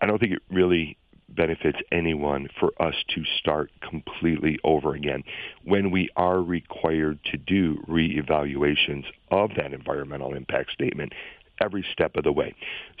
[0.00, 0.96] I don't think it really
[1.28, 5.24] benefits anyone for us to start completely over again
[5.64, 11.12] when we are required to do reevaluations of that environmental impact statement
[11.60, 12.54] every step of the way.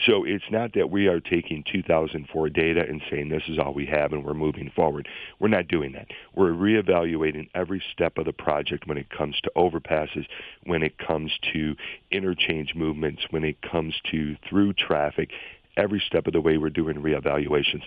[0.06, 3.86] So it's not that we are taking 2004 data and saying this is all we
[3.86, 5.08] have and we're moving forward.
[5.38, 6.08] We're not doing that.
[6.34, 10.26] We're reevaluating every step of the project when it comes to overpasses,
[10.64, 11.76] when it comes to
[12.10, 15.30] interchange movements, when it comes to through traffic.
[15.76, 17.82] Every step of the way we're doing reevaluations.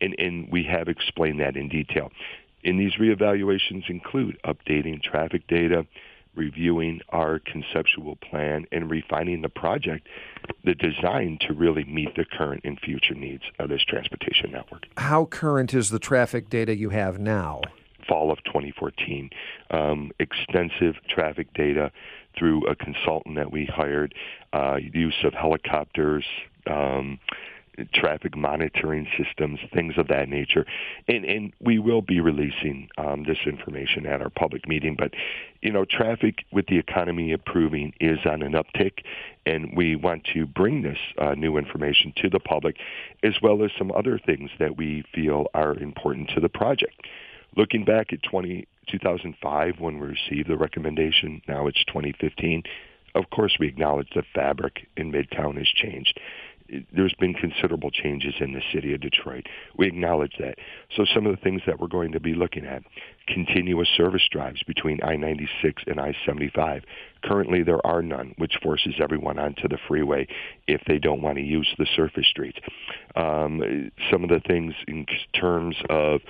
[0.00, 2.10] And, and we have explained that in detail.
[2.64, 5.86] And these reevaluations include updating traffic data,
[6.34, 10.08] reviewing our conceptual plan and refining the project,
[10.64, 14.86] the design to really meet the current and future needs of this transportation network.
[14.96, 17.60] How current is the traffic data you have now?
[18.08, 19.30] Fall of 2014.
[19.70, 21.90] Um, extensive traffic data
[22.36, 24.14] through a consultant that we hired,
[24.52, 26.24] uh, use of helicopters,
[26.66, 27.18] um,
[27.92, 30.66] traffic monitoring systems, things of that nature.
[31.08, 34.96] And, and we will be releasing um, this information at our public meeting.
[34.98, 35.12] But,
[35.60, 39.04] you know, traffic with the economy improving is on an uptick,
[39.46, 42.76] and we want to bring this uh, new information to the public,
[43.22, 47.02] as well as some other things that we feel are important to the project.
[47.56, 52.64] Looking back at 20, 2005 when we received the recommendation, now it's 2015,
[53.14, 56.18] of course we acknowledge the fabric in Midtown has changed
[56.92, 59.46] there's been considerable changes in the city of Detroit.
[59.76, 60.56] We acknowledge that.
[60.96, 62.82] So some of the things that we're going to be looking at,
[63.28, 66.82] continuous service drives between I-96 and I-75.
[67.24, 70.26] Currently there are none, which forces everyone onto the freeway
[70.66, 72.58] if they don't want to use the surface streets.
[73.16, 75.06] Um, some of the things in
[75.38, 76.20] terms of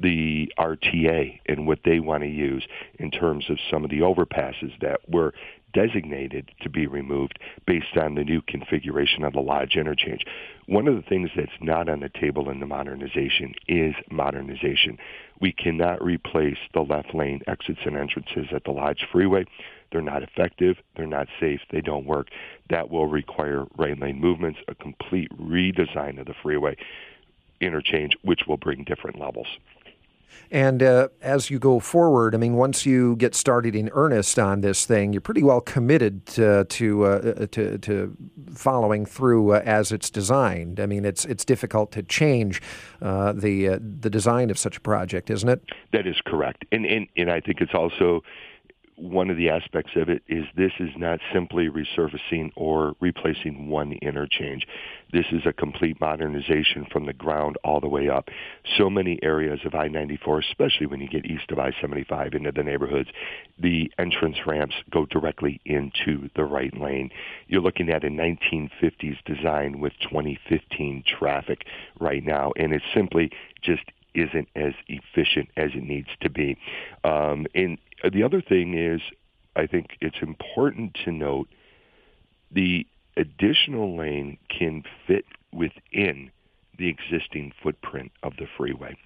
[0.00, 2.66] the RTA and what they want to use
[2.98, 5.32] in terms of some of the overpasses that were
[5.72, 10.24] designated to be removed based on the new configuration of the Lodge interchange.
[10.66, 14.98] One of the things that's not on the table in the modernization is modernization.
[15.40, 19.46] We cannot replace the left lane exits and entrances at the Lodge Freeway.
[19.92, 20.78] They're not effective.
[20.96, 21.60] They're not safe.
[21.70, 22.28] They don't work.
[22.70, 26.76] That will require right lane movements, a complete redesign of the freeway
[27.60, 29.46] interchange, which will bring different levels.
[30.50, 34.60] And uh, as you go forward, I mean, once you get started in earnest on
[34.60, 38.16] this thing, you're pretty well committed to to uh, to, to,
[38.54, 40.78] following through uh, as it's designed.
[40.78, 42.60] I mean, it's it's difficult to change
[43.00, 45.62] uh, the uh, the design of such a project, isn't it?
[45.92, 48.22] That is correct, and and and I think it's also
[49.02, 53.92] one of the aspects of it is this is not simply resurfacing or replacing one
[54.00, 54.64] interchange.
[55.12, 58.28] This is a complete modernization from the ground all the way up.
[58.78, 63.08] So many areas of I-94, especially when you get east of I-75 into the neighborhoods,
[63.58, 67.10] the entrance ramps go directly into the right lane.
[67.48, 71.64] You're looking at a 1950s design with 2015 traffic
[71.98, 73.32] right now, and it's simply
[73.62, 73.82] just
[74.14, 76.56] isn't as efficient as it needs to be.
[77.04, 77.78] Um, and
[78.10, 79.00] the other thing is,
[79.56, 81.48] I think it's important to note
[82.50, 82.86] the
[83.16, 86.30] additional lane can fit within
[86.78, 88.96] the existing footprint of the freeway.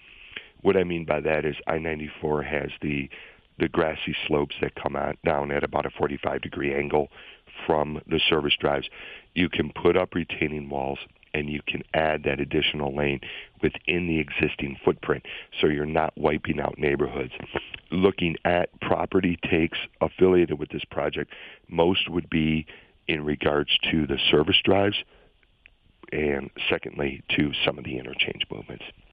[0.62, 3.10] What I mean by that is I-94 has the
[3.58, 7.08] the grassy slopes that come out down at about a 45 degree angle
[7.66, 8.88] from the service drives.
[9.34, 10.98] You can put up retaining walls
[11.36, 13.20] and you can add that additional lane
[13.62, 15.24] within the existing footprint
[15.60, 17.32] so you're not wiping out neighborhoods.
[17.90, 21.32] Looking at property takes affiliated with this project,
[21.68, 22.66] most would be
[23.06, 24.96] in regards to the service drives
[26.10, 28.84] and secondly to some of the interchange movements.